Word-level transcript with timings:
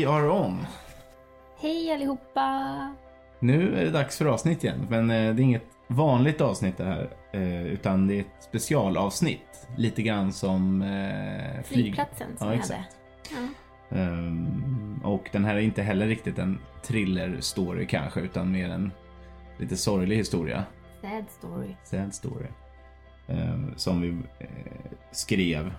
We 0.00 0.08
are 0.08 0.30
on. 0.30 0.66
Hej 1.60 1.92
allihopa! 1.94 2.94
Nu 3.38 3.76
är 3.78 3.84
det 3.84 3.90
dags 3.90 4.18
för 4.18 4.26
avsnitt 4.26 4.64
igen, 4.64 4.86
men 4.90 5.10
eh, 5.10 5.34
det 5.34 5.42
är 5.42 5.44
inget 5.44 5.64
vanligt 5.86 6.40
avsnitt 6.40 6.76
det 6.76 6.84
här, 6.84 7.10
eh, 7.32 7.62
utan 7.66 8.06
det 8.06 8.14
är 8.14 8.20
ett 8.20 8.26
specialavsnitt. 8.42 9.68
Lite 9.76 10.02
grann 10.02 10.32
som 10.32 10.82
eh, 10.82 11.62
flyg... 11.62 11.64
Flygplatsen 11.84 12.36
som 12.38 12.48
Ja, 12.48 12.54
exakt. 12.54 12.96
hade. 13.30 13.48
Ja. 13.90 13.98
Ehm, 13.98 15.00
och 15.04 15.28
den 15.32 15.44
här 15.44 15.54
är 15.54 15.60
inte 15.60 15.82
heller 15.82 16.06
riktigt 16.06 16.38
en 16.38 16.58
thriller-story 16.82 17.86
kanske, 17.86 18.20
utan 18.20 18.52
mer 18.52 18.68
en 18.70 18.92
lite 19.58 19.76
sorglig 19.76 20.16
historia. 20.16 20.64
Sad 21.00 21.24
story. 21.30 21.76
Sad 21.84 22.14
story. 22.14 22.46
Ehm, 23.28 23.72
som 23.76 24.00
vi 24.00 24.08
eh, 24.38 24.46
skrev 25.10 25.74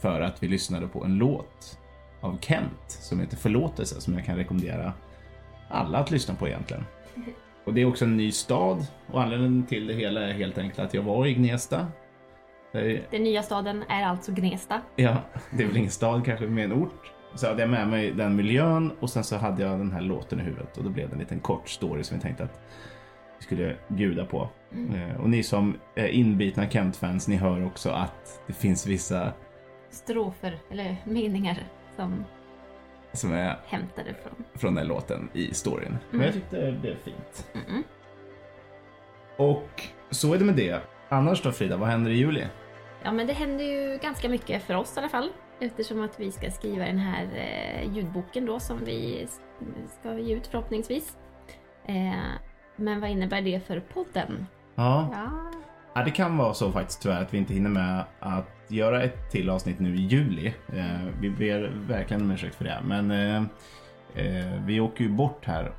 för 0.00 0.20
att 0.20 0.42
vi 0.42 0.48
lyssnade 0.48 0.88
på 0.88 1.04
en 1.04 1.14
låt 1.14 1.78
av 2.20 2.38
Kent 2.40 2.80
som 2.86 3.20
heter 3.20 3.36
Förlåtelse 3.36 4.00
som 4.00 4.14
jag 4.14 4.24
kan 4.24 4.36
rekommendera 4.36 4.92
alla 5.68 5.98
att 5.98 6.10
lyssna 6.10 6.34
på 6.34 6.48
egentligen. 6.48 6.84
Och 7.64 7.74
det 7.74 7.80
är 7.80 7.86
också 7.86 8.04
en 8.04 8.16
ny 8.16 8.32
stad 8.32 8.86
och 9.12 9.22
anledningen 9.22 9.66
till 9.66 9.86
det 9.86 9.94
hela 9.94 10.20
är 10.20 10.32
helt 10.32 10.58
enkelt 10.58 10.78
att 10.78 10.94
jag 10.94 11.02
var 11.02 11.26
i 11.26 11.34
Gnesta. 11.34 11.86
Det 12.72 12.78
är, 12.80 13.06
Den 13.10 13.22
nya 13.22 13.42
staden 13.42 13.84
är 13.88 14.02
alltså 14.04 14.32
Gnesta. 14.32 14.80
ja, 14.96 15.16
det 15.50 15.62
är 15.62 15.66
väl 15.66 15.76
ingen 15.76 15.90
stad 15.90 16.24
kanske, 16.24 16.46
med 16.46 16.64
en 16.64 16.72
ort. 16.72 17.12
Så 17.34 17.46
hade 17.46 17.60
jag 17.60 17.70
med 17.70 17.88
mig 17.88 18.12
den 18.12 18.36
miljön 18.36 18.92
och 19.00 19.10
sen 19.10 19.24
så 19.24 19.36
hade 19.36 19.62
jag 19.62 19.78
den 19.78 19.92
här 19.92 20.00
låten 20.00 20.40
i 20.40 20.42
huvudet 20.42 20.76
och 20.78 20.84
då 20.84 20.90
blev 20.90 21.08
det 21.08 21.12
en 21.14 21.18
liten 21.18 21.40
kort 21.40 21.68
story 21.68 22.04
som 22.04 22.16
vi 22.16 22.22
tänkte 22.22 22.44
att 22.44 22.60
vi 23.38 23.44
skulle 23.44 23.76
bjuda 23.88 24.24
på. 24.24 24.48
Eh, 24.94 25.20
Och 25.20 25.30
ni 25.30 25.42
som 25.42 25.76
är 25.94 26.08
inbitna 26.08 26.68
Kent-fans, 26.70 27.28
ni 27.28 27.36
hör 27.36 27.66
också 27.66 27.90
att 27.90 28.40
det 28.46 28.52
finns 28.52 28.86
vissa 28.86 29.32
Strofer, 29.90 30.58
eller 30.70 30.96
meningar, 31.04 31.58
som 31.98 32.24
som 33.12 33.32
är 33.32 33.58
hämtade 33.66 34.14
från. 34.22 34.44
från 34.54 34.74
den 34.74 34.86
låten 34.86 35.28
i 35.32 35.54
storyn. 35.54 35.98
Men 36.10 36.20
jag 36.20 36.32
tyckte 36.32 36.60
det 36.60 36.72
blev 36.72 36.96
fint. 36.96 37.50
Mm. 37.68 37.82
Och 39.36 39.82
så 40.10 40.34
är 40.34 40.38
det 40.38 40.44
med 40.44 40.56
det. 40.56 40.80
Annars 41.08 41.42
då 41.42 41.52
Frida, 41.52 41.76
vad 41.76 41.88
händer 41.88 42.10
i 42.10 42.14
juli? 42.14 42.46
Ja 43.02 43.12
men 43.12 43.26
det 43.26 43.32
händer 43.32 43.64
ju 43.64 43.98
ganska 44.02 44.28
mycket 44.28 44.62
för 44.62 44.74
oss 44.74 44.96
i 44.96 45.00
alla 45.00 45.08
fall. 45.08 45.30
Eftersom 45.60 46.02
att 46.02 46.20
vi 46.20 46.32
ska 46.32 46.50
skriva 46.50 46.84
den 46.84 46.98
här 46.98 47.28
eh, 47.34 47.96
ljudboken 47.96 48.46
då 48.46 48.60
som 48.60 48.84
vi 48.84 49.28
ska 50.00 50.18
ge 50.18 50.34
ut 50.34 50.46
förhoppningsvis. 50.46 51.16
Eh, 51.86 52.12
men 52.76 53.00
vad 53.00 53.10
innebär 53.10 53.42
det 53.42 53.66
för 53.66 53.80
podden? 53.80 54.46
Ja. 54.74 55.08
Ja, 55.12 55.52
ja, 55.94 56.04
det 56.04 56.10
kan 56.10 56.36
vara 56.36 56.54
så 56.54 56.72
faktiskt 56.72 57.02
tyvärr 57.02 57.22
att 57.22 57.34
vi 57.34 57.38
inte 57.38 57.54
hinner 57.54 57.70
med 57.70 58.04
att 58.20 58.46
göra 58.68 59.02
ett 59.02 59.30
till 59.30 59.50
avsnitt 59.50 59.78
nu 59.80 59.94
i 59.96 60.00
juli. 60.06 60.54
Eh, 60.72 61.06
vi 61.20 61.30
ber 61.30 61.72
verkligen 61.88 62.22
om 62.22 62.30
ursäkt 62.30 62.54
för 62.54 62.64
det. 62.64 62.78
Men 62.84 63.10
eh, 63.10 63.42
eh, 64.14 64.62
vi 64.64 64.80
åker 64.80 65.04
ju 65.04 65.10
bort 65.10 65.44
här 65.46 65.72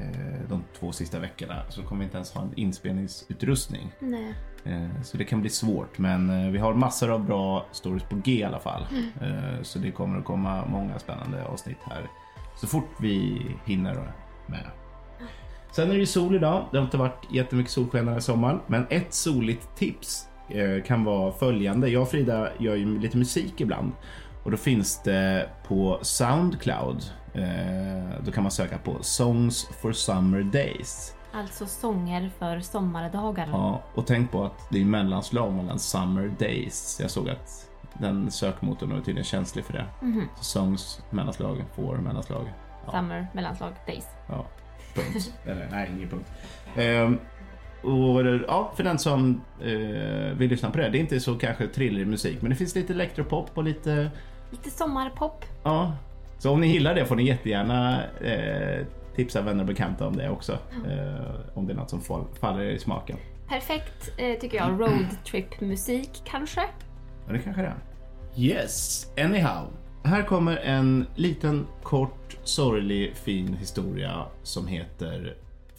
eh, 0.00 0.40
de 0.48 0.64
två 0.78 0.92
sista 0.92 1.18
veckorna 1.18 1.62
så 1.68 1.82
kommer 1.82 1.98
vi 1.98 2.04
inte 2.04 2.16
ens 2.16 2.32
ha 2.34 2.42
en 2.42 2.52
inspelningsutrustning. 2.56 3.92
nej. 4.00 4.34
Eh, 4.64 5.02
Så 5.02 5.16
det 5.16 5.24
kan 5.24 5.40
bli 5.40 5.50
svårt 5.50 5.98
men 5.98 6.30
eh, 6.30 6.50
vi 6.50 6.58
har 6.58 6.74
massor 6.74 7.10
av 7.10 7.24
bra 7.24 7.66
stories 7.72 8.02
på 8.02 8.16
G 8.16 8.32
i 8.32 8.44
alla 8.44 8.58
fall. 8.60 8.86
Eh, 9.20 9.62
Så 9.62 9.78
det 9.78 9.90
kommer 9.90 10.18
att 10.18 10.24
komma 10.24 10.66
många 10.66 10.98
spännande 10.98 11.44
avsnitt 11.44 11.78
här 11.90 12.02
så 12.56 12.66
fort 12.66 12.90
vi 13.00 13.46
hinner 13.64 14.12
med. 14.46 14.66
Sen 15.72 15.88
är 15.90 15.94
det 15.94 16.00
ju 16.00 16.06
sol 16.06 16.34
idag. 16.34 16.64
Det 16.70 16.78
har 16.78 16.84
inte 16.84 16.96
varit 16.96 17.26
jättemycket 17.30 17.72
solsken 17.72 18.04
den 18.04 18.14
här 18.14 18.20
sommaren 18.20 18.60
men 18.66 18.86
ett 18.90 19.14
soligt 19.14 19.76
tips 19.76 20.28
eh, 20.48 20.82
kan 20.84 21.04
vara 21.04 21.32
följande. 21.32 21.88
Jag 21.88 22.02
och 22.02 22.08
Frida 22.08 22.48
gör 22.58 22.74
ju 22.74 22.98
lite 22.98 23.16
musik 23.16 23.60
ibland 23.60 23.92
och 24.44 24.50
då 24.50 24.56
finns 24.56 25.02
det 25.02 25.48
på 25.68 25.98
Soundcloud. 26.02 27.04
eh, 27.34 28.22
Då 28.24 28.30
kan 28.32 28.42
man 28.42 28.50
söka 28.52 28.78
på 28.78 28.96
Songs 29.00 29.68
for 29.82 29.92
Summer 29.92 30.42
Days. 30.42 31.14
Alltså 31.32 31.66
sånger 31.66 32.30
för 32.38 32.60
sommardagar. 32.60 33.48
Ja, 33.52 33.82
och 33.94 34.06
tänk 34.06 34.32
på 34.32 34.44
att 34.44 34.68
det 34.70 34.80
är 34.80 34.84
mellanslag 34.84 35.52
mellan 35.52 35.78
Summer 35.78 36.32
Days. 36.38 36.98
Jag 37.02 37.10
såg 37.10 37.30
att 37.30 37.70
den 38.00 38.30
sökmotorn 38.30 38.92
är 38.92 38.96
tydligen 38.96 39.24
känslig 39.24 39.64
för 39.64 39.72
det. 39.72 39.84
Mhm. 40.02 40.28
Så 40.36 40.44
songs, 40.44 41.02
mellanslag, 41.10 41.64
får, 41.76 41.96
mellanslag. 41.96 42.52
Ja, 42.86 42.92
Summer, 42.92 43.26
mellanslag, 43.32 43.72
days. 43.86 44.04
ja 44.28 44.46
punkt. 45.02 45.32
Eller 45.46 45.68
nej, 45.70 45.90
ingen 45.96 46.08
punkt. 46.08 46.30
Ehm, 46.76 47.18
och 47.82 48.26
ja, 48.48 48.72
för 48.76 48.84
den 48.84 48.98
som 48.98 49.40
eh, 49.60 50.36
vill 50.38 50.50
lyssna 50.50 50.70
på 50.70 50.78
det. 50.78 50.88
Det 50.88 50.98
är 50.98 51.00
inte 51.00 51.20
så 51.20 51.34
kanske 51.34 51.66
thriller 51.66 52.04
musik, 52.04 52.42
men 52.42 52.50
det 52.50 52.56
finns 52.56 52.74
lite 52.74 52.92
elektropop 52.92 53.50
och 53.54 53.64
lite, 53.64 54.10
Lite 54.50 54.70
sommarpop. 54.70 55.44
ja. 55.64 55.92
Så 56.38 56.50
om 56.52 56.60
ni 56.60 56.66
gillar 56.66 56.94
det 56.94 57.06
får 57.06 57.16
ni 57.16 57.22
jättegärna 57.26 58.02
eh, 58.20 58.86
tipsa 59.16 59.40
vänner 59.42 59.60
och 59.60 59.66
bekanta 59.66 60.06
om 60.06 60.16
det 60.16 60.30
också. 60.30 60.52
Eh, 60.90 61.30
om 61.54 61.66
det 61.66 61.72
är 61.72 61.76
något 61.76 61.90
som 61.90 62.00
fall, 62.00 62.24
faller 62.40 62.60
er 62.60 62.70
i 62.70 62.78
smaken. 62.78 63.16
Perfekt 63.48 64.10
eh, 64.18 64.38
tycker 64.40 64.56
jag. 64.56 64.80
Roadtrip-musik 64.80 66.22
kanske? 66.24 66.60
Ja, 67.26 67.32
det 67.32 67.38
kanske 67.38 67.62
det 67.62 67.68
är. 67.68 67.76
Yes, 68.36 69.06
anyhow. 69.18 69.66
Här 70.08 70.22
kommer 70.22 70.56
en 70.56 71.06
liten 71.14 71.66
kort 71.82 72.36
sorglig 72.44 73.16
fin 73.16 73.54
historia 73.54 74.26
som 74.42 74.66
heter 74.66 75.36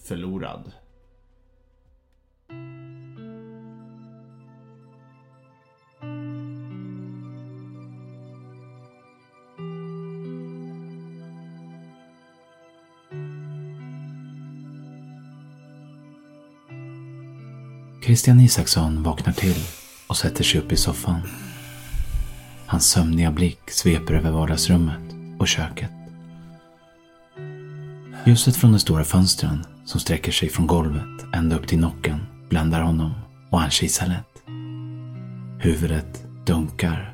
Förlorad. 0.07 0.71
Christian 18.05 18.39
Isaksson 18.39 19.03
vaknar 19.03 19.33
till 19.33 19.65
och 20.07 20.17
sätter 20.17 20.43
sig 20.43 20.61
upp 20.61 20.71
i 20.71 20.77
soffan. 20.77 21.21
Hans 22.71 22.89
sömniga 22.89 23.31
blick 23.31 23.71
sveper 23.71 24.13
över 24.13 24.31
vardagsrummet 24.31 25.15
och 25.39 25.47
köket. 25.47 25.91
Ljuset 28.25 28.55
från 28.55 28.71
de 28.71 28.79
stora 28.79 29.03
fönstren 29.03 29.65
som 29.85 29.99
sträcker 29.99 30.31
sig 30.31 30.49
från 30.49 30.67
golvet 30.67 31.25
ända 31.33 31.55
upp 31.55 31.67
till 31.67 31.79
nocken 31.79 32.19
bländar 32.49 32.81
honom 32.81 33.11
och 33.49 33.59
han 33.59 33.69
kisar 33.69 34.07
lätt. 34.07 34.43
Huvudet 35.59 36.23
dunkar. 36.45 37.13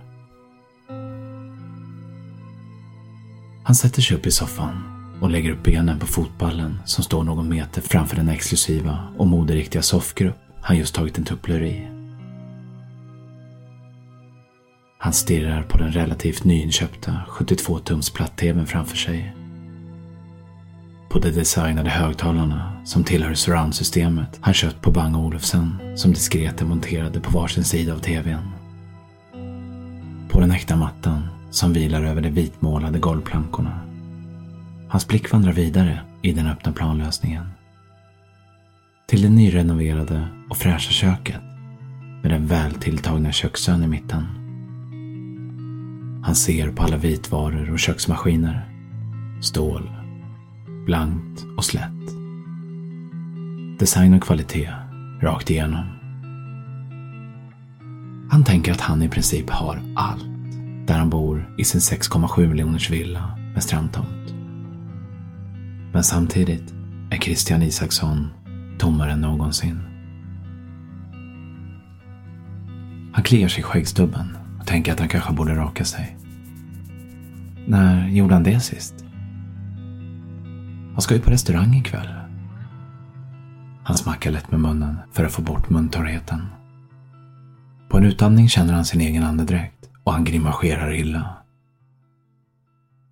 Han 3.64 3.76
sätter 3.76 4.02
sig 4.02 4.18
upp 4.18 4.26
i 4.26 4.32
soffan 4.32 4.84
och 5.22 5.30
lägger 5.30 5.52
upp 5.52 5.64
benen 5.64 6.00
på 6.00 6.08
fotballen 6.08 6.80
som 6.86 7.04
står 7.04 7.24
någon 7.24 7.50
meter 7.50 7.82
framför 7.82 8.16
den 8.16 8.30
exklusiva 8.30 9.00
och 9.18 9.28
moderiktiga 9.28 9.82
soffgrupp 9.82 10.38
han 10.62 10.78
just 10.78 10.96
tagit 10.96 11.18
en 11.18 11.26
tupplur 11.26 11.64
i. 11.64 11.95
Han 14.98 15.14
stirrar 15.14 15.64
på 15.64 15.78
den 15.78 15.92
relativt 15.92 16.44
nyinköpta 16.44 17.22
72-tums 17.30 18.14
platt-tvn 18.14 18.66
framför 18.66 18.98
sig. 18.98 19.36
På 21.10 21.20
de 21.20 21.32
designade 21.32 21.90
högtalarna 21.90 22.82
som 22.86 23.04
tillhör 23.04 23.34
surroundsystemet 23.34 24.38
han 24.42 24.54
köpt 24.54 24.82
på 24.82 24.92
Bang 24.92 25.18
Olufsen 25.18 25.78
som 25.96 26.14
diskret 26.14 26.62
är 26.62 26.66
monterade 26.66 27.20
på 27.20 27.40
varsin 27.40 27.64
sida 27.64 27.94
av 27.94 28.00
tvn. 28.00 28.52
På 30.30 30.40
den 30.40 30.52
äkta 30.52 30.76
mattan 30.76 31.28
som 31.52 31.74
vilar 31.74 32.04
över 32.04 32.22
de 32.22 32.30
vitmålade 32.30 33.00
golvplankorna. 33.00 33.80
Hans 34.90 35.08
blick 35.08 35.32
vandrar 35.32 35.54
vidare 35.54 36.02
i 36.22 36.32
den 36.32 36.48
öppna 36.48 36.72
planlösningen. 36.72 37.50
Till 39.08 39.22
det 39.22 39.30
nyrenoverade 39.30 40.28
och 40.50 40.58
fräscha 40.58 40.92
köket 40.92 41.42
med 42.24 42.32
den 42.32 42.48
väl 42.48 42.74
tilltagna 42.74 43.32
köksön 43.32 43.84
i 43.84 43.88
mitten. 43.88 44.45
Han 46.36 46.40
ser 46.40 46.72
på 46.72 46.84
alla 46.84 46.98
vitvaror 46.98 47.72
och 47.72 47.80
köksmaskiner. 47.80 48.70
Stål. 49.42 49.92
Blankt 50.86 51.46
och 51.58 51.66
slätt. 51.66 52.10
Design 53.80 54.14
och 54.14 54.24
kvalitet 54.24 54.70
rakt 55.22 55.50
igenom. 55.50 55.86
Han 58.32 58.44
tänker 58.46 58.72
att 58.72 58.82
han 58.82 59.04
i 59.04 59.10
princip 59.10 59.50
har 59.50 59.82
allt 59.96 60.26
där 60.88 60.98
han 60.98 61.10
bor 61.10 61.56
i 61.58 61.64
sin 61.64 61.82
6,7 61.82 62.48
miljoners 62.48 62.90
villa 62.90 63.38
med 63.54 63.64
strandtomt. 63.64 64.34
Men 65.94 66.04
samtidigt 66.04 66.74
är 67.12 67.18
Christian 67.18 67.62
Isaksson 67.62 68.28
tommare 68.78 69.12
än 69.12 69.22
någonsin. 69.22 69.80
Han 73.14 73.24
kliar 73.24 73.48
sig 73.48 73.60
i 73.60 73.64
skäggstubben 73.64 74.38
och 74.60 74.68
tänker 74.68 74.94
att 74.94 75.00
han 75.00 75.10
kanske 75.10 75.34
borde 75.34 75.56
raka 75.56 75.86
sig. 75.86 76.18
När 77.68 78.10
gjorde 78.10 78.34
han 78.34 78.44
det 78.44 78.60
sist? 78.60 79.06
Han 80.94 81.02
ska 81.02 81.16
ju 81.16 81.22
på 81.22 81.32
restaurang 81.32 81.76
ikväll. 81.76 82.10
Han 83.84 83.98
smackar 83.98 84.32
lätt 84.32 84.52
med 84.52 84.60
munnen 84.60 84.98
för 85.12 85.26
att 85.26 85.32
få 85.32 85.42
bort 85.42 85.70
muntorrheten. 85.70 86.48
På 87.90 87.98
en 87.98 88.06
utandning 88.06 88.50
känner 88.50 88.74
han 88.74 88.86
sin 88.86 89.02
egen 89.02 89.24
andedräkt 89.24 89.90
och 90.04 90.14
han 90.14 90.24
grimaserar 90.24 90.94
illa. 90.94 91.38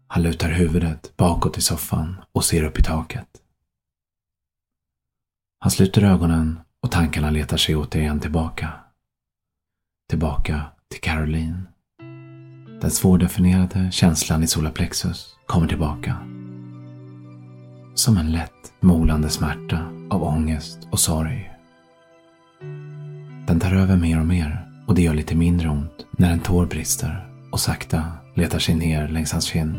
Han 0.08 0.24
lutar 0.24 0.50
huvudet 0.50 1.18
bakåt 1.18 1.58
i 1.58 1.62
soffan 1.62 2.16
och 2.32 2.46
ser 2.46 2.64
upp 2.64 2.80
i 2.80 2.84
taket. 2.84 3.28
Han 5.60 5.72
sluter 5.72 6.04
ögonen 6.04 6.60
och 6.82 6.92
tankarna 6.92 7.30
letar 7.30 7.58
sig 7.58 7.76
återigen 7.76 8.20
tillbaka. 8.20 8.70
Tillbaka 10.10 10.62
till 10.90 11.02
Caroline. 11.02 11.68
Den 12.84 12.92
svårdefinierade 12.92 13.92
känslan 13.92 14.44
i 14.44 14.48
solarplexus 14.48 15.36
kommer 15.46 15.68
tillbaka. 15.68 16.18
Som 17.96 18.18
en 18.18 18.32
lätt 18.32 18.74
molande 18.80 19.30
smärta 19.30 19.80
av 20.10 20.24
ångest 20.24 20.88
och 20.92 21.00
sorg. 21.00 21.52
Den 23.48 23.60
tar 23.60 23.76
över 23.76 23.98
mer 23.98 24.20
och 24.20 24.26
mer 24.26 24.68
och 24.88 24.96
det 24.96 25.02
gör 25.02 25.14
lite 25.14 25.36
mindre 25.36 25.70
ont 25.70 26.06
när 26.12 26.32
en 26.32 26.40
tår 26.40 26.66
brister 26.66 27.28
och 27.52 27.60
sakta 27.60 28.04
letar 28.36 28.60
sig 28.60 28.76
ner 28.76 29.08
längs 29.08 29.32
hans 29.32 29.46
kind. 29.46 29.76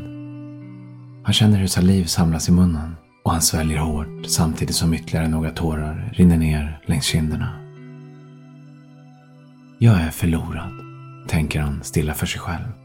Han 1.24 1.32
känner 1.32 1.58
hur 1.58 1.66
saliv 1.66 2.04
samlas 2.04 2.48
i 2.48 2.52
munnen 2.52 2.96
och 3.24 3.32
han 3.32 3.42
sväljer 3.42 3.78
hårt 3.78 4.26
samtidigt 4.26 4.76
som 4.76 4.94
ytterligare 4.94 5.28
några 5.28 5.50
tårar 5.50 6.10
rinner 6.12 6.36
ner 6.36 6.80
längs 6.86 7.04
kinderna. 7.04 7.48
Jag 9.78 10.00
är 10.00 10.10
förlorad, 10.10 10.72
tänker 11.28 11.60
han 11.60 11.82
stilla 11.82 12.14
för 12.14 12.26
sig 12.26 12.40
själv. 12.40 12.83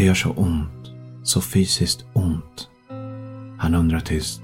Det 0.00 0.06
gör 0.06 0.14
så 0.14 0.30
ont, 0.30 0.92
så 1.22 1.40
fysiskt 1.40 2.04
ont. 2.12 2.68
Han 3.58 3.74
undrar 3.74 4.00
tyst. 4.00 4.42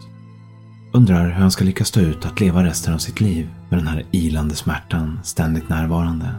Undrar 0.93 1.25
hur 1.25 1.33
han 1.33 1.51
ska 1.51 1.65
lyckas 1.65 1.89
stå 1.89 2.01
ut 2.01 2.27
att 2.27 2.41
leva 2.41 2.65
resten 2.65 2.95
av 2.95 2.99
sitt 2.99 3.21
liv 3.21 3.49
med 3.69 3.79
den 3.79 3.87
här 3.87 4.07
ilande 4.11 4.55
smärtan 4.55 5.21
ständigt 5.25 5.69
närvarande. 5.69 6.35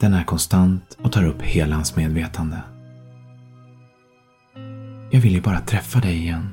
Den 0.00 0.14
är 0.14 0.24
konstant 0.24 0.98
och 1.02 1.12
tar 1.12 1.24
upp 1.24 1.42
hela 1.42 1.74
hans 1.74 1.96
medvetande. 1.96 2.62
Jag 5.10 5.20
vill 5.20 5.34
ju 5.34 5.40
bara 5.40 5.60
träffa 5.60 6.00
dig 6.00 6.16
igen. 6.16 6.48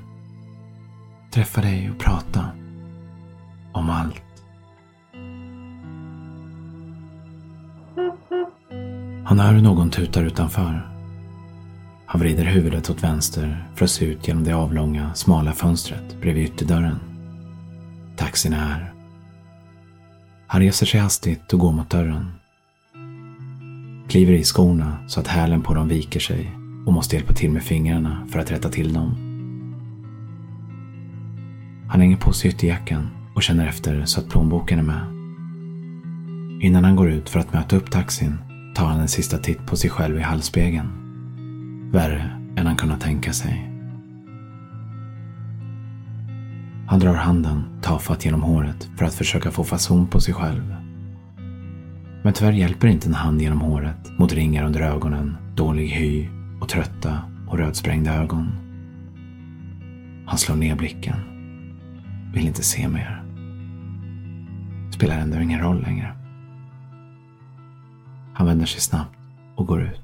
Träffa 1.33 1.61
dig 1.61 1.91
och 1.91 1.99
prata. 1.99 2.45
Om 3.73 3.89
allt. 3.89 4.30
Han 9.31 9.39
hör 9.39 9.53
hur 9.53 9.61
någon 9.61 9.89
tutar 9.89 10.23
utanför. 10.23 10.87
Han 12.05 12.21
vrider 12.21 12.43
huvudet 12.43 12.89
åt 12.89 13.03
vänster 13.03 13.67
för 13.75 13.85
att 13.85 13.91
se 13.91 14.05
ut 14.05 14.27
genom 14.27 14.43
det 14.43 14.53
avlånga, 14.53 15.13
smala 15.13 15.53
fönstret 15.53 16.21
bredvid 16.21 16.43
ytterdörren. 16.43 16.99
Taxin 18.15 18.53
är 18.53 18.57
här. 18.57 18.93
Han 20.47 20.61
reser 20.61 20.85
sig 20.85 20.99
hastigt 20.99 21.53
och 21.53 21.59
går 21.59 21.71
mot 21.71 21.89
dörren. 21.89 22.31
Kliver 24.09 24.33
i 24.33 24.43
skorna 24.43 24.97
så 25.07 25.19
att 25.19 25.27
hälen 25.27 25.61
på 25.61 25.73
dem 25.73 25.87
viker 25.87 26.19
sig 26.19 26.57
och 26.85 26.93
måste 26.93 27.15
hjälpa 27.15 27.33
till 27.33 27.51
med 27.51 27.63
fingrarna 27.63 28.27
för 28.31 28.39
att 28.39 28.51
rätta 28.51 28.69
till 28.69 28.93
dem. 28.93 29.15
Han 31.89 32.01
hänger 32.01 32.17
på 32.17 32.33
sig 32.33 32.49
ytterjackan 32.49 33.09
och 33.35 33.43
känner 33.43 33.67
efter 33.67 34.05
så 34.05 34.19
att 34.19 34.29
plånboken 34.29 34.79
är 34.79 34.83
med. 34.83 35.05
Innan 36.63 36.83
han 36.83 36.95
går 36.95 37.09
ut 37.09 37.29
för 37.29 37.39
att 37.39 37.53
möta 37.53 37.75
upp 37.75 37.91
taxin 37.91 38.37
tar 38.75 38.85
han 38.85 38.99
en 38.99 39.07
sista 39.07 39.37
titt 39.37 39.65
på 39.65 39.75
sig 39.75 39.89
själv 39.89 40.17
i 40.17 40.21
halsspegeln. 40.21 40.87
Värre 41.91 42.41
än 42.55 42.67
han 42.67 42.75
kunnat 42.75 43.01
tänka 43.01 43.33
sig. 43.33 43.67
Han 46.87 46.99
drar 46.99 47.13
handen 47.13 47.63
tafatt 47.81 48.25
genom 48.25 48.43
håret 48.43 48.89
för 48.97 49.05
att 49.05 49.13
försöka 49.13 49.51
få 49.51 49.63
fason 49.63 50.07
på 50.07 50.19
sig 50.19 50.33
själv. 50.33 50.75
Men 52.23 52.33
tyvärr 52.33 52.51
hjälper 52.51 52.87
inte 52.87 53.07
en 53.07 53.13
hand 53.13 53.41
genom 53.41 53.61
håret 53.61 54.19
mot 54.19 54.33
ringar 54.33 54.65
under 54.65 54.81
ögonen, 54.81 55.37
dålig 55.55 55.87
hy 55.87 56.27
och 56.61 56.69
trötta 56.69 57.21
och 57.47 57.57
rödsprängda 57.57 58.15
ögon. 58.15 58.51
Han 60.25 60.37
slår 60.37 60.55
ner 60.55 60.75
blicken. 60.75 61.15
Vill 62.33 62.47
inte 62.47 62.63
se 62.63 62.87
mer. 62.87 63.23
Spelar 64.91 65.17
ändå 65.17 65.41
ingen 65.41 65.59
roll 65.59 65.81
längre. 65.81 66.20
Han 68.33 68.47
vänder 68.47 68.65
sig 68.65 68.81
snabbt 68.81 69.17
och 69.55 69.67
går 69.67 69.81
ut. 69.81 70.01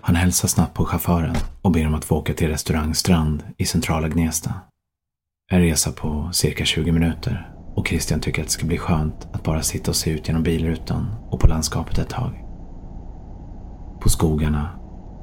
Han 0.00 0.16
hälsar 0.16 0.48
snabbt 0.48 0.74
på 0.74 0.84
chauffören 0.84 1.36
och 1.62 1.72
ber 1.72 1.86
om 1.86 1.94
att 1.94 2.04
få 2.04 2.16
åka 2.16 2.34
till 2.34 2.48
restaurang 2.48 2.94
Strand 2.94 3.44
i 3.56 3.64
centrala 3.64 4.08
Gnesta. 4.08 4.54
En 5.52 5.60
resa 5.60 5.92
på 5.92 6.28
cirka 6.32 6.64
20 6.64 6.92
minuter 6.92 7.54
och 7.74 7.88
Christian 7.88 8.20
tycker 8.20 8.42
att 8.42 8.48
det 8.48 8.52
ska 8.52 8.66
bli 8.66 8.78
skönt 8.78 9.28
att 9.32 9.42
bara 9.42 9.62
sitta 9.62 9.90
och 9.90 9.96
se 9.96 10.10
ut 10.10 10.28
genom 10.28 10.42
bilrutan 10.42 11.06
och 11.30 11.40
på 11.40 11.46
landskapet 11.46 11.98
ett 11.98 12.08
tag. 12.08 12.44
På 14.00 14.08
skogarna, 14.08 14.68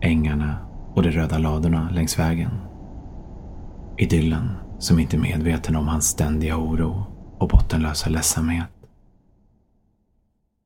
ängarna 0.01 0.57
och 0.95 1.03
de 1.03 1.11
röda 1.11 1.37
ladorna 1.37 1.89
längs 1.91 2.19
vägen. 2.19 2.51
Idyllen 3.97 4.49
som 4.79 4.99
inte 4.99 5.17
är 5.17 5.19
medveten 5.19 5.75
om 5.75 5.87
hans 5.87 6.07
ständiga 6.07 6.57
oro 6.57 7.05
och 7.39 7.47
bottenlösa 7.47 8.09
ledsamhet. 8.09 8.67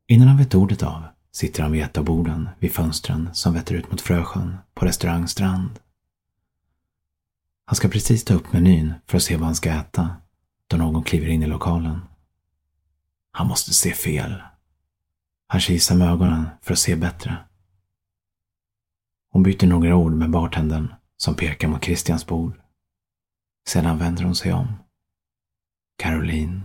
Innan 0.08 0.28
han 0.28 0.38
vet 0.38 0.56
ordet 0.56 0.84
av 0.84 1.04
sitter 1.31 1.63
han 1.63 1.72
vid 1.72 1.81
ett 1.84 1.98
av 1.98 2.06
borden 2.06 2.50
vid 2.60 2.72
fönstren 2.72 3.30
som 3.34 3.54
vetter 3.54 3.75
ut 3.75 3.92
mot 3.92 4.02
Frösjön 4.02 4.58
på 4.74 4.86
restaurang 4.86 5.28
Strand. 5.28 5.80
Han 7.66 7.75
ska 7.75 7.90
precis 7.90 8.24
ta 8.24 8.34
upp 8.34 8.54
menyn 8.54 8.94
för 9.06 9.18
att 9.18 9.24
se 9.24 9.36
vad 9.38 9.46
han 9.46 9.56
ska 9.56 9.69
äta 9.69 10.16
då 10.68 10.78
någon 10.78 11.04
kliver 11.04 11.28
in 11.28 11.44
i 11.44 11.48
lokalen. 11.48 12.02
Han 13.31 13.48
måste 13.48 13.74
se 13.74 13.94
fel. 13.94 14.42
Han 15.48 15.62
kisar 15.62 15.96
med 15.96 16.10
ögonen 16.10 16.50
för 16.62 16.74
att 16.74 16.80
se 16.80 16.96
bättre. 16.96 17.38
Hon 19.31 19.44
byter 19.44 19.68
några 19.68 19.96
ord 19.96 20.13
med 20.13 20.30
bartendern 20.30 20.94
som 21.18 21.36
pekar 21.36 21.68
mot 21.68 21.84
Christians 21.84 22.27
bord. 22.27 22.61
Sedan 23.68 23.98
vänder 23.98 24.24
hon 24.24 24.36
sig 24.36 24.53
om. 24.53 24.68
Caroline. 25.98 26.62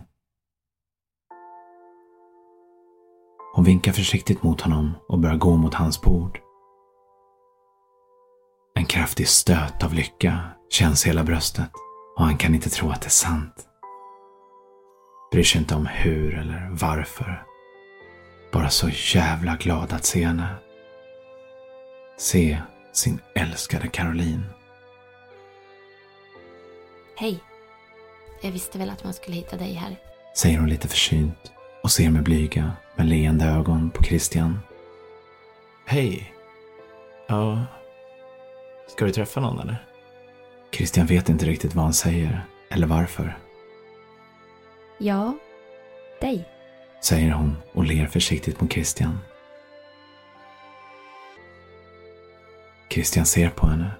Hon 3.55 3.65
vinkar 3.65 3.93
försiktigt 3.93 4.43
mot 4.43 4.61
honom 4.61 4.95
och 5.09 5.19
börjar 5.19 5.37
gå 5.37 5.57
mot 5.57 5.75
hans 5.75 6.03
bord. 6.03 6.39
En 8.75 8.85
kraftig 8.85 9.29
stöt 9.29 9.85
av 9.85 9.95
lycka 9.95 10.41
känns 10.71 11.07
i 11.07 11.09
hela 11.09 11.25
bröstet 11.25 11.71
och 12.17 12.25
han 12.25 12.37
kan 12.39 12.55
inte 12.55 12.71
tro 12.71 12.91
att 12.91 13.01
det 13.01 13.09
är 13.09 13.11
sant. 13.11 13.69
Bryr 15.33 15.43
sig 15.43 15.61
inte 15.61 15.75
om 15.75 15.87
hur 15.87 16.35
eller 16.35 16.69
varför. 16.73 17.43
Bara 18.53 18.71
så 18.71 18.89
jävla 19.15 19.57
glad 19.57 19.93
att 19.93 20.05
se 20.05 20.25
henne. 20.25 20.55
Se 22.19 22.59
sin 22.93 23.21
älskade 23.35 23.89
Caroline. 23.89 24.56
Hej. 27.19 27.41
Jag 28.41 28.53
visste 28.53 28.79
väl 28.79 28.91
att 28.91 29.05
man 29.05 29.15
skulle 29.15 29.37
hitta 29.37 29.57
dig 29.57 29.73
här. 29.73 29.97
Säger 30.37 30.59
hon 30.59 30.69
lite 30.69 30.89
försynt 30.89 31.53
och 31.83 31.91
ser 31.91 32.11
med 32.11 32.23
blyga, 32.23 32.73
med 32.97 33.07
leende 33.07 33.45
ögon 33.45 33.91
på 33.91 34.03
Christian. 34.05 34.59
Hej. 35.87 36.33
Ja. 37.27 37.65
Ska 38.89 39.05
du 39.05 39.13
träffa 39.13 39.41
någon 39.41 39.61
eller? 39.61 39.87
Christian 40.73 41.07
vet 41.07 41.29
inte 41.29 41.47
riktigt 41.47 41.75
vad 41.75 41.85
han 41.85 41.95
säger 41.95 42.47
eller 42.71 42.87
varför. 42.87 43.39
Ja, 44.99 45.39
dig. 46.21 46.49
Säger 47.03 47.31
hon 47.31 47.57
och 47.73 47.85
ler 47.85 48.07
försiktigt 48.07 48.61
mot 48.61 48.73
Christian. 48.73 49.19
Christian 52.91 53.27
ser 53.27 53.51
på 53.51 53.67
henne. 53.67 53.91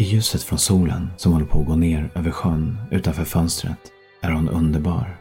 I 0.00 0.04
ljuset 0.04 0.42
från 0.42 0.58
solen 0.58 1.10
som 1.16 1.32
håller 1.32 1.46
på 1.46 1.60
att 1.60 1.66
gå 1.66 1.76
ner 1.76 2.10
över 2.14 2.30
sjön 2.30 2.78
utanför 2.90 3.24
fönstret 3.24 3.78
är 4.20 4.30
hon 4.30 4.48
underbar. 4.48 5.16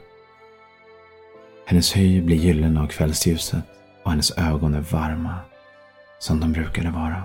Hennes 1.65 1.97
hy 1.97 2.21
blir 2.21 2.37
gyllene 2.37 2.81
av 2.81 2.87
kvällsljuset 2.87 3.63
och 4.03 4.11
hennes 4.11 4.37
ögon 4.37 4.73
är 4.73 4.81
varma, 4.81 5.35
som 6.19 6.39
de 6.39 6.51
brukade 6.51 6.89
vara. 6.89 7.23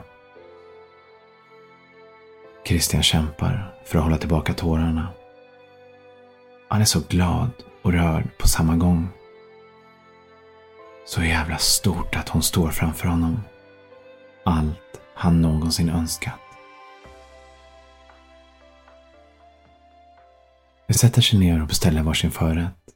Christian 2.67 3.03
kämpar 3.03 3.75
för 3.85 3.99
att 3.99 4.05
hålla 4.05 4.19
tillbaka 4.19 4.55
tårarna. 4.55 5.09
Han 6.69 6.81
är 6.81 6.85
så 6.85 7.01
glad 7.09 7.51
och 7.83 7.93
rörd 7.93 8.39
på 8.39 8.49
samma 8.49 8.77
gång. 8.77 9.09
Så 11.07 11.23
jävla 11.23 11.59
stort 11.59 12.17
att 12.17 12.29
hon 12.29 12.43
står 12.43 12.71
framför 12.71 13.09
honom. 13.09 13.43
Allt 14.45 15.01
han 15.15 15.43
någonsin 15.43 15.89
önskat. 15.89 16.42
De 20.93 20.99
sätter 20.99 21.23
sig 21.23 21.39
ner 21.39 21.63
och 21.63 21.69
beställer 21.69 22.03
varsin 22.03 22.31
förrätt. 22.31 22.95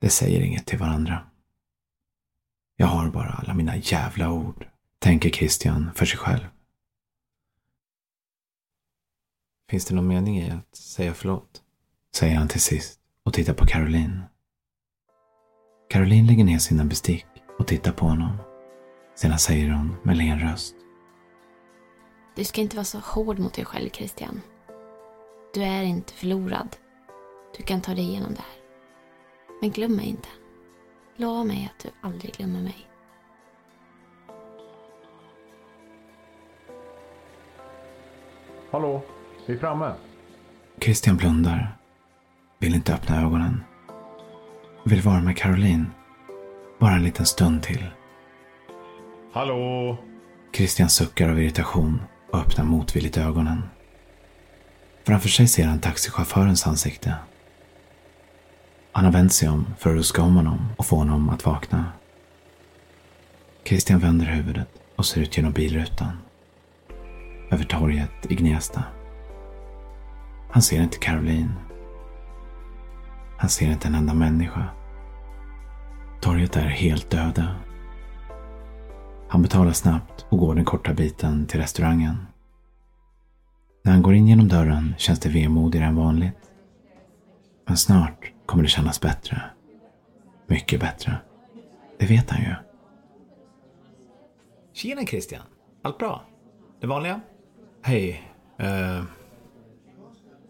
De 0.00 0.10
säger 0.10 0.40
inget 0.40 0.66
till 0.66 0.78
varandra. 0.78 1.26
Jag 2.76 2.86
har 2.86 3.10
bara 3.10 3.28
alla 3.28 3.54
mina 3.54 3.76
jävla 3.76 4.32
ord, 4.32 4.66
tänker 4.98 5.30
Christian 5.30 5.90
för 5.94 6.06
sig 6.06 6.18
själv. 6.18 6.44
Finns 9.70 9.84
det 9.84 9.94
någon 9.94 10.06
mening 10.06 10.38
i 10.38 10.50
att 10.50 10.76
säga 10.76 11.14
förlåt? 11.14 11.62
Säger 12.14 12.36
han 12.36 12.48
till 12.48 12.60
sist 12.60 13.00
och 13.24 13.32
tittar 13.32 13.54
på 13.54 13.66
Caroline. 13.66 14.22
Caroline 15.90 16.26
lägger 16.26 16.44
ner 16.44 16.58
sina 16.58 16.84
bestick 16.84 17.26
och 17.58 17.66
tittar 17.66 17.92
på 17.92 18.06
honom. 18.06 18.36
Sedan 19.14 19.38
säger 19.38 19.70
hon 19.70 19.96
med 20.02 20.16
len 20.16 20.40
röst. 20.40 20.74
Du 22.36 22.44
ska 22.44 22.60
inte 22.60 22.76
vara 22.76 22.84
så 22.84 22.98
hård 22.98 23.38
mot 23.38 23.54
dig 23.54 23.64
själv, 23.64 23.90
Christian. 23.90 24.40
Du 25.54 25.62
är 25.62 25.82
inte 25.82 26.12
förlorad. 26.12 26.76
Du 27.56 27.62
kan 27.62 27.80
ta 27.80 27.94
dig 27.94 28.04
igenom 28.04 28.34
det 28.34 28.40
här. 28.40 28.62
Men 29.60 29.70
glöm 29.70 29.96
mig 29.96 30.06
inte. 30.06 30.28
Lova 31.16 31.44
mig 31.44 31.70
att 31.74 31.82
du 31.84 31.90
aldrig 32.00 32.34
glömmer 32.34 32.60
mig. 32.60 32.88
Hallå, 38.70 39.02
vi 39.46 39.54
är 39.54 39.58
framme. 39.58 39.94
Christian 40.80 41.16
blundar. 41.16 41.76
Vill 42.58 42.74
inte 42.74 42.94
öppna 42.94 43.22
ögonen. 43.22 43.64
Vill 44.84 45.00
vara 45.00 45.20
med 45.20 45.36
Caroline. 45.36 45.90
Bara 46.78 46.92
en 46.94 47.04
liten 47.04 47.26
stund 47.26 47.62
till. 47.62 47.86
Hallå! 49.32 49.96
Christian 50.52 50.88
suckar 50.88 51.28
av 51.28 51.40
irritation 51.40 52.02
och 52.30 52.38
öppnar 52.38 52.64
motvilligt 52.64 53.18
ögonen. 53.18 53.62
Framför 55.04 55.28
sig 55.28 55.48
ser 55.48 55.66
han 55.66 55.80
taxichaufförens 55.80 56.66
ansikte. 56.66 57.14
Han 58.92 59.04
har 59.04 59.12
vänt 59.12 59.32
sig 59.32 59.48
om 59.48 59.66
för 59.78 59.90
att 59.90 59.96
ruska 59.96 60.22
om 60.22 60.36
honom 60.36 60.68
och 60.76 60.86
få 60.86 60.96
honom 60.96 61.28
att 61.28 61.46
vakna. 61.46 61.84
Christian 63.64 63.98
vänder 63.98 64.26
huvudet 64.26 64.68
och 64.96 65.06
ser 65.06 65.20
ut 65.20 65.36
genom 65.36 65.52
bilrutan. 65.52 66.18
Över 67.50 67.64
torget 67.64 68.30
i 68.30 68.34
Gnesta. 68.34 68.84
Han 70.50 70.62
ser 70.62 70.82
inte 70.82 70.98
Caroline. 70.98 71.52
Han 73.38 73.50
ser 73.50 73.70
inte 73.70 73.88
en 73.88 73.94
enda 73.94 74.14
människa. 74.14 74.64
Torget 76.20 76.56
är 76.56 76.66
helt 76.66 77.10
döda. 77.10 77.54
Han 79.28 79.42
betalar 79.42 79.72
snabbt 79.72 80.26
och 80.28 80.38
går 80.38 80.54
den 80.54 80.64
korta 80.64 80.94
biten 80.94 81.46
till 81.46 81.60
restaurangen. 81.60 82.26
När 83.84 83.92
han 83.92 84.02
går 84.02 84.14
in 84.14 84.28
genom 84.28 84.48
dörren 84.48 84.94
känns 84.98 85.20
det 85.20 85.28
vemodigare 85.28 85.86
än 85.86 85.96
vanligt. 85.96 86.51
Men 87.64 87.76
snart 87.76 88.32
kommer 88.46 88.62
det 88.62 88.68
kännas 88.68 89.00
bättre. 89.00 89.42
Mycket 90.46 90.80
bättre. 90.80 91.16
Det 91.98 92.06
vet 92.06 92.30
han 92.30 92.40
ju. 92.40 92.54
Tjena 94.72 95.06
Christian. 95.06 95.42
Allt 95.82 95.98
bra? 95.98 96.24
Det 96.80 96.86
vanliga? 96.86 97.20
Hej. 97.82 98.32
Uh, 98.60 99.04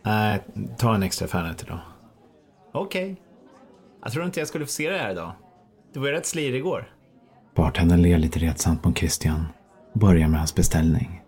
nej, 0.02 0.40
ta 0.78 0.94
en 0.94 1.02
extra 1.02 1.28
Fernet 1.28 1.62
idag. 1.62 1.80
Okej. 2.72 3.12
Okay. 3.12 3.24
Jag 4.02 4.12
trodde 4.12 4.26
inte 4.26 4.40
jag 4.40 4.48
skulle 4.48 4.66
få 4.66 4.72
se 4.72 4.90
det 4.90 4.98
här 4.98 5.10
idag. 5.10 5.32
Du 5.92 6.00
var 6.00 6.06
ju 6.06 6.12
rätt 6.12 6.26
slirig 6.26 6.58
igår. 6.58 6.92
Bartendern 7.54 8.02
ler 8.02 8.18
lite 8.18 8.38
retsamt 8.38 8.84
mot 8.84 8.98
Christian 8.98 9.46
och 9.92 10.00
börjar 10.00 10.28
med 10.28 10.40
hans 10.40 10.54
beställning. 10.54 11.22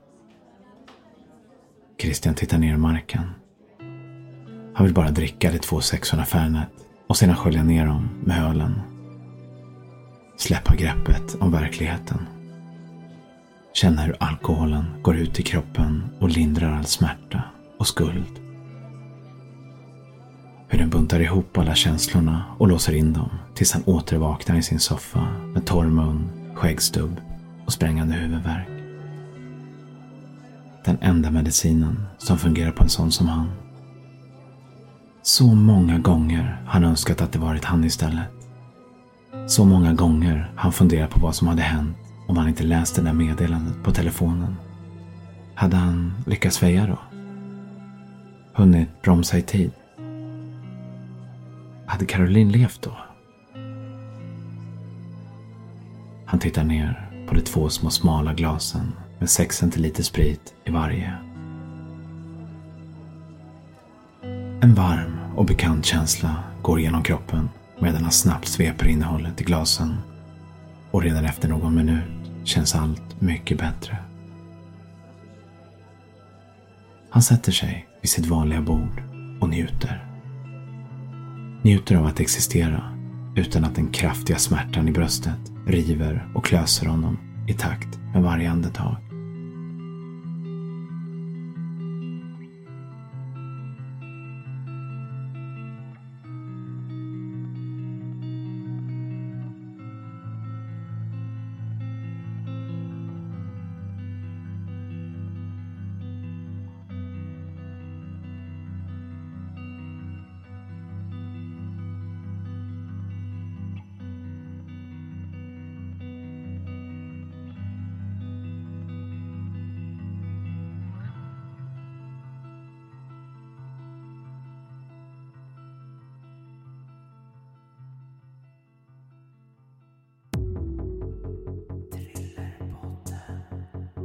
Christian 1.99 2.35
tittar 2.35 2.59
ner 2.59 2.75
i 2.75 2.77
marken. 2.77 3.31
Han 4.75 4.87
vill 4.87 4.95
bara 4.95 5.11
dricka 5.11 5.53
de 5.53 5.59
två 5.59 5.81
600 5.81 6.25
Fernet 6.27 6.69
och 7.09 7.17
sedan 7.17 7.37
skölja 7.37 7.63
ner 7.63 7.87
dem 7.87 8.09
med 8.25 8.45
ölen. 8.45 8.81
Släppa 10.37 10.77
greppet 10.77 11.37
om 11.41 11.53
verkligheten. 11.53 12.27
Känna 13.75 14.03
hur 14.03 14.17
alkoholen 14.21 14.85
går 15.03 15.17
ut 15.17 15.41
i 15.41 15.43
kroppen 15.43 16.03
och 16.21 16.29
lindrar 16.29 16.73
all 16.73 16.85
smärta 16.85 17.43
och 17.79 17.87
skuld. 17.87 18.41
Hur 20.69 20.79
den 20.79 20.91
buntar 20.91 21.21
ihop 21.21 21.59
alla 21.59 21.75
känslorna 21.75 22.45
och 22.59 22.69
låser 22.69 22.95
in 22.95 23.13
dem 23.13 23.31
tills 23.55 23.73
han 23.73 23.83
återvaknar 23.87 24.57
i 24.57 24.63
sin 24.63 24.81
soffa 24.81 25.27
med 25.55 25.67
torr 25.67 25.87
mun, 25.87 26.31
skäggstubb 26.55 27.21
och 27.67 27.73
sprängande 27.73 28.15
huvudvärk. 28.15 28.69
Den 30.85 30.99
enda 31.01 31.31
medicinen 31.31 32.07
som 32.19 32.39
fungerar 32.39 32.73
på 32.73 32.83
en 32.83 32.89
sån 32.89 33.13
som 33.13 33.29
han. 33.29 33.64
Så 35.27 35.47
många 35.47 35.99
gånger 35.99 36.63
han 36.67 36.85
önskat 36.85 37.21
att 37.21 37.33
det 37.33 37.39
varit 37.39 37.65
han 37.65 37.85
istället. 37.85 38.29
Så 39.47 39.65
många 39.65 39.95
gånger 39.95 40.53
han 40.57 40.73
funderat 40.73 41.11
på 41.11 41.21
vad 41.21 41.35
som 41.35 41.49
hade 41.49 41.63
hänt 41.63 41.97
om 42.29 42.37
han 42.37 42.49
inte 42.49 42.63
läst 42.63 42.97
det 42.97 43.03
där 43.03 43.13
meddelandet 43.13 43.83
på 43.83 43.91
telefonen. 43.91 44.57
Hade 45.55 45.77
han 45.77 46.13
lyckats 46.27 46.63
väja 46.63 46.87
då? 46.87 46.99
Hunnit 48.53 49.03
bromsa 49.03 49.39
i 49.39 49.43
tid? 49.43 49.71
Hade 51.87 52.05
Caroline 52.07 52.53
levt 52.53 52.83
då? 52.83 52.97
Han 56.27 56.41
tittar 56.41 56.65
ner 56.65 57.11
på 57.29 57.35
de 57.35 57.41
två 57.41 57.69
små 57.69 57.91
smala 57.91 58.35
glasen 58.35 58.93
med 59.19 59.31
6 59.31 59.57
centiliter 59.57 60.03
sprit 60.03 60.55
i 60.65 60.71
varje. 60.71 61.13
En 64.61 64.75
varm 64.75 65.14
och 65.37 65.45
bekant 65.45 65.85
känsla 65.85 66.35
går 66.63 66.81
genom 66.81 67.03
kroppen 67.03 67.49
medan 67.79 68.03
han 68.03 68.13
snabbt 68.13 68.49
sveper 68.49 68.89
innehållet 68.89 69.41
i 69.41 69.45
glasen. 69.45 69.97
Och 70.91 71.03
redan 71.03 71.25
efter 71.25 71.49
någon 71.49 71.75
minut 71.75 72.31
känns 72.45 72.75
allt 72.75 73.21
mycket 73.21 73.59
bättre. 73.59 73.97
Han 77.11 77.23
sätter 77.23 77.53
sig 77.53 77.89
vid 78.01 78.11
sitt 78.11 78.27
vanliga 78.27 78.61
bord 78.61 79.03
och 79.41 79.49
njuter. 79.49 80.07
Njuter 81.63 81.97
av 81.97 82.07
att 82.07 82.21
existera 82.21 82.95
utan 83.37 83.65
att 83.65 83.75
den 83.75 83.89
kraftiga 83.89 84.39
smärtan 84.39 84.89
i 84.89 84.93
bröstet 84.93 85.53
river 85.67 86.29
och 86.35 86.45
klöser 86.45 86.87
honom 86.87 87.19
i 87.49 87.53
takt 87.53 87.99
med 88.13 88.23
varje 88.23 88.51
andetag. 88.51 89.04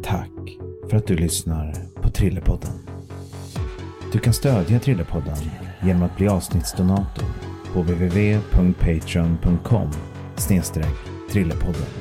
Tack 0.03 0.57
för 0.89 0.97
att 0.97 1.07
du 1.07 1.15
lyssnar 1.15 1.73
på 2.01 2.09
Trillepodden. 2.09 2.71
Du 4.11 4.19
kan 4.19 4.33
stödja 4.33 4.79
Trillepodden 4.79 5.37
genom 5.83 6.03
att 6.03 6.17
bli 6.17 6.27
avsnittsdonator 6.27 7.25
på 7.73 7.81
www.patreon.com 7.81 9.91
Trillepodden. 11.31 11.98